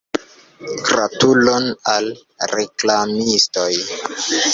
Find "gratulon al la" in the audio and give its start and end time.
0.85-2.47